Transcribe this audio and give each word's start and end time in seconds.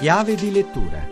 Chiave 0.00 0.34
di 0.34 0.50
lettura 0.50 1.06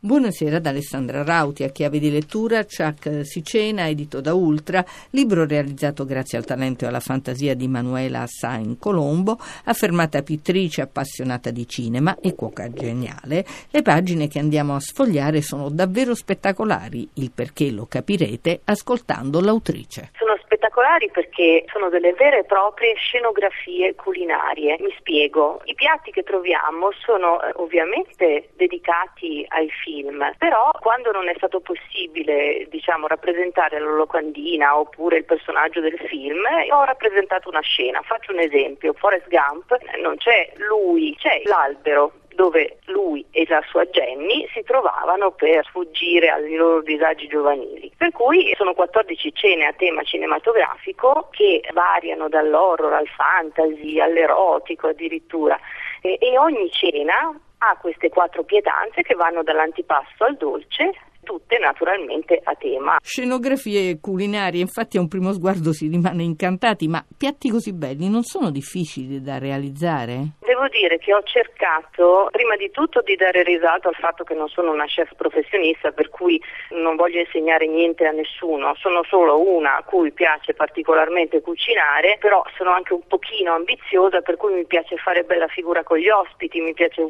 Buonasera 0.00 0.56
ad 0.56 0.64
Alessandra 0.66 1.22
Rauti, 1.22 1.62
a 1.62 1.68
chiave 1.68 1.98
di 1.98 2.10
lettura 2.10 2.64
Chuck 2.64 3.26
Sicena, 3.26 3.86
edito 3.86 4.22
da 4.22 4.32
Ultra, 4.32 4.82
libro 5.10 5.44
realizzato 5.44 6.06
grazie 6.06 6.38
al 6.38 6.46
talento 6.46 6.84
e 6.84 6.88
alla 6.88 7.00
fantasia 7.00 7.54
di 7.54 7.68
Manuela 7.68 8.24
Sain 8.26 8.78
Colombo, 8.78 9.38
affermata 9.64 10.22
pittrice 10.22 10.80
appassionata 10.80 11.50
di 11.50 11.68
cinema 11.68 12.16
e 12.18 12.34
cuoca 12.34 12.68
geniale. 12.72 13.44
Le 13.70 13.82
pagine 13.82 14.26
che 14.26 14.38
andiamo 14.38 14.74
a 14.74 14.80
sfogliare 14.80 15.42
sono 15.42 15.68
davvero 15.68 16.14
spettacolari, 16.14 17.06
il 17.14 17.30
perché 17.30 17.70
lo 17.70 17.84
capirete 17.84 18.62
ascoltando 18.64 19.40
l'autrice. 19.40 20.12
Sono 20.18 20.32
spettacolari 20.72 21.10
perché 21.10 21.64
sono 21.70 21.90
delle 21.90 22.14
vere 22.14 22.40
e 22.40 22.44
proprie 22.44 22.94
scenografie 22.94 23.94
culinarie. 23.94 24.78
Mi 24.80 24.92
spiego, 24.98 25.60
i 25.64 25.74
piatti 25.74 26.10
che 26.10 26.22
troviamo 26.22 26.90
sono 27.04 27.42
eh, 27.42 27.52
ovviamente 27.56 28.48
dedicati 28.56 29.44
ai 29.48 29.70
film 29.70 30.34
però 30.38 30.70
quando 30.80 31.12
non 31.12 31.28
è 31.28 31.34
stato 31.36 31.60
possibile 31.60 32.66
diciamo, 32.70 33.06
rappresentare 33.06 33.78
la 33.78 33.90
locandina 33.90 34.78
oppure 34.78 35.18
il 35.18 35.24
personaggio 35.24 35.80
del 35.80 35.98
film, 36.06 36.40
ho 36.70 36.84
rappresentato 36.84 37.48
una 37.48 37.60
scena. 37.60 38.00
Faccio 38.02 38.32
un 38.32 38.40
esempio, 38.40 38.94
Forrest 38.94 39.28
Gump, 39.28 39.76
non 40.00 40.16
c'è 40.16 40.52
lui, 40.56 41.14
c'è 41.16 41.42
l'albero 41.44 42.12
dove 42.34 42.78
lui 42.86 43.24
e 43.30 43.46
la 43.48 43.62
sua 43.68 43.84
Jenny 43.86 44.48
si 44.52 44.62
trovavano 44.62 45.32
per 45.32 45.64
sfuggire 45.66 46.28
ai 46.28 46.54
loro 46.54 46.82
disagi 46.82 47.26
giovanili. 47.26 47.92
Per 47.96 48.10
cui 48.12 48.52
sono 48.56 48.74
14 48.74 49.32
scene 49.34 49.66
a 49.66 49.72
tema 49.72 50.02
cinematografico 50.02 51.28
che 51.30 51.62
variano 51.72 52.28
dall'horror 52.28 52.92
al 52.92 53.08
fantasy, 53.08 54.00
all'erotico 54.00 54.88
addirittura 54.88 55.58
e, 56.00 56.16
e 56.20 56.38
ogni 56.38 56.70
cena 56.70 57.32
ha 57.58 57.76
queste 57.80 58.08
quattro 58.08 58.42
pietanze 58.42 59.02
che 59.02 59.14
vanno 59.14 59.42
dall'antipasto 59.42 60.24
al 60.24 60.36
dolce 60.36 60.92
tutte 61.22 61.58
naturalmente 61.58 62.40
a 62.42 62.54
tema. 62.54 62.98
Scenografie 63.00 64.00
culinarie, 64.00 64.60
infatti 64.60 64.96
a 64.96 65.00
un 65.00 65.08
primo 65.08 65.32
sguardo 65.32 65.72
si 65.72 65.86
rimane 65.86 66.22
incantati, 66.24 66.88
ma 66.88 67.04
piatti 67.16 67.48
così 67.48 67.72
belli 67.72 68.08
non 68.08 68.22
sono 68.22 68.50
difficili 68.50 69.20
da 69.20 69.38
realizzare? 69.38 70.32
Devo 70.62 70.78
dire 70.78 70.98
che 70.98 71.12
ho 71.12 71.24
cercato 71.24 72.28
prima 72.30 72.54
di 72.54 72.70
tutto 72.70 73.02
di 73.02 73.16
dare 73.16 73.42
risalto 73.42 73.88
al 73.88 73.96
fatto 73.96 74.22
che 74.22 74.34
non 74.34 74.46
sono 74.46 74.70
una 74.70 74.84
chef 74.84 75.12
professionista 75.16 75.90
per 75.90 76.08
cui 76.08 76.40
non 76.70 76.94
voglio 76.94 77.18
insegnare 77.18 77.66
niente 77.66 78.06
a 78.06 78.12
nessuno, 78.12 78.72
sono 78.76 79.02
solo 79.02 79.40
una 79.40 79.78
a 79.78 79.82
cui 79.82 80.12
piace 80.12 80.54
particolarmente 80.54 81.40
cucinare, 81.40 82.16
però 82.20 82.44
sono 82.56 82.70
anche 82.70 82.92
un 82.92 83.04
pochino 83.08 83.54
ambiziosa 83.54 84.20
per 84.20 84.36
cui 84.36 84.54
mi 84.54 84.64
piace 84.64 84.96
fare 84.98 85.24
bella 85.24 85.48
figura 85.48 85.82
con 85.82 85.98
gli 85.98 86.08
ospiti, 86.08 86.60
mi 86.60 86.74
piace 86.74 87.08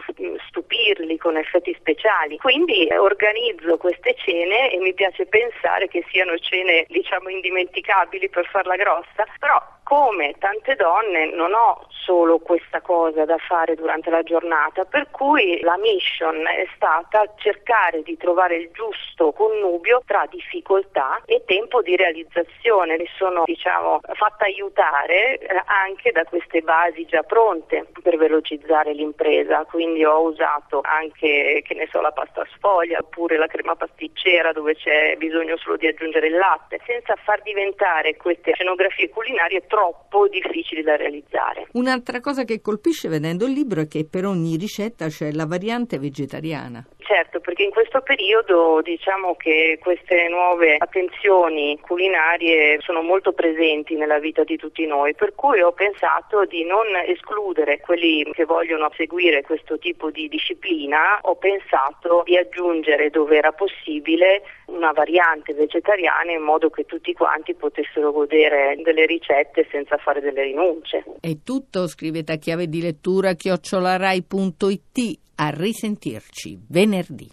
stupirli 0.48 1.19
con 1.19 1.36
effetti 1.36 1.77
speciali, 1.78 2.39
quindi 2.39 2.89
organizzo 2.97 3.77
queste 3.77 4.14
cene 4.14 4.70
e 4.73 4.78
mi 4.78 4.95
piace 4.95 5.27
pensare 5.27 5.89
che 5.89 6.03
siano 6.11 6.39
cene 6.39 6.86
diciamo 6.89 7.28
indimenticabili 7.28 8.30
per 8.30 8.47
farla 8.47 8.77
grossa, 8.77 9.27
però 9.39 9.61
come 9.93 10.33
tante 10.39 10.75
donne 10.75 11.27
non 11.35 11.53
ho 11.53 11.87
solo 11.89 12.39
questa 12.39 12.81
cosa 12.81 13.27
da 13.27 13.37
fare 13.37 13.75
durante 13.75 14.09
la 14.09 14.23
giornata, 14.23 14.87
per 14.87 15.11
cui 15.11 15.61
la 15.61 15.77
mission 15.77 16.47
è 16.47 16.67
stata 16.75 17.31
cercare 17.37 18.03
di 18.03 18.17
trovare 18.17 18.57
il 18.57 18.70
giusto 18.73 19.33
connubio 19.33 20.03
tra 20.07 20.25
difficoltà 20.31 21.20
e 21.27 21.43
tempo 21.45 21.83
di 21.83 21.95
realizzazione. 21.95 22.97
Mi 22.97 23.09
sono 23.19 23.43
diciamo, 23.45 24.01
fatta 24.15 24.45
aiutare 24.45 25.39
eh, 25.39 25.63
anche 25.67 26.11
da 26.11 26.25
queste 26.25 26.63
basi 26.63 27.05
già 27.05 27.23
pronte 27.23 27.87
per 28.03 28.17
velocizzare 28.17 28.95
l'impresa, 28.95 29.67
quindi 29.67 30.05
ho 30.07 30.23
usato 30.23 30.81
anche 30.83 31.63
so, 31.91 32.01
la 32.01 32.13
pasta 32.13 32.47
sfoglia 32.55 32.98
oppure 32.98 33.37
la 33.37 33.47
crema 33.47 33.77
pasticcera 33.77 34.53
dove 34.53 34.75
c'è 34.75 35.17
bisogno 35.17 35.57
solo 35.59 35.77
di 35.77 35.87
aggiungere 35.87 36.29
il 36.29 36.36
latte, 36.36 36.81
senza 36.86 37.14
far 37.17 37.42
diventare 37.42 38.17
queste 38.17 38.52
scenografie 38.55 39.11
culinarie 39.11 39.67
troppo 39.83 40.29
difficili 40.29 40.83
da 40.83 40.95
realizzare. 40.95 41.67
Un'altra 41.73 42.20
cosa 42.20 42.45
che 42.45 42.61
colpisce 42.61 43.09
vedendo 43.09 43.47
il 43.47 43.53
libro 43.53 43.81
è 43.81 43.89
che 43.89 44.07
per 44.09 44.25
ogni 44.25 44.57
ricetta 44.57 45.09
c'è 45.09 45.33
la 45.33 45.47
variante 45.47 45.98
vegetariana. 45.98 46.87
Certo, 47.12 47.40
perché 47.40 47.64
in 47.64 47.70
questo 47.70 48.00
periodo 48.00 48.80
diciamo 48.80 49.34
che 49.34 49.78
queste 49.83 50.28
nuove 50.30 50.77
attenzioni 50.78 51.78
culinarie 51.78 52.78
sono 52.80 53.02
molto 53.02 53.34
presenti 53.34 53.96
nella 53.96 54.18
vita 54.18 54.45
di 54.45 54.56
tutti 54.56 54.86
noi, 54.86 55.14
per 55.14 55.34
cui 55.34 55.61
ho 55.61 55.72
pensato 55.72 56.46
di 56.46 56.64
non 56.64 56.86
escludere 57.06 57.80
quelli 57.80 58.27
che 58.33 58.46
vogliono 58.46 58.90
seguire 58.96 59.42
questo 59.42 59.77
tipo 59.78 60.11
di 60.11 60.27
disciplina, 60.27 61.18
ho 61.20 61.36
pensato 61.36 62.22
di 62.24 62.39
aggiungere 62.39 63.11
dove 63.11 63.36
era 63.36 63.52
possibile 63.52 64.45
una 64.68 64.92
variante 64.92 65.52
vegetariana 65.52 66.33
in 66.33 66.40
modo 66.40 66.70
che 66.70 66.86
tutti 66.86 67.12
quanti 67.12 67.52
potessero 67.52 68.11
godere 68.11 68.80
delle 68.83 69.05
ricette 69.05 69.68
senza 69.70 69.98
fare 69.98 70.22
delle 70.22 70.45
rinunce. 70.45 71.05
È 71.20 71.36
tutto, 71.45 71.86
scrivete 71.89 72.33
a 72.33 72.36
chiave 72.36 72.68
di 72.68 72.80
lettura 72.80 73.34
chiocciolarai.it 73.34 75.21
a 75.42 75.51
risentirci 75.51 76.61
venerdì. 76.69 77.29